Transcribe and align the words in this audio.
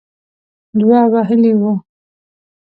دوه 0.79 0.99
وهلې 1.13 1.51
وه. 1.61 1.73